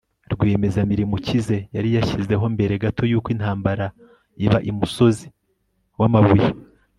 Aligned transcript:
rwiyemezamirimo 0.33 1.13
ukize 1.19 1.57
yari 1.75 1.89
yashyizeho 1.95 2.45
mbere 2.55 2.73
gato 2.83 3.01
yuko 3.11 3.27
intambara 3.35 3.85
iba 4.45 4.57
umusozi 4.71 5.25
wamabuye 5.99 6.49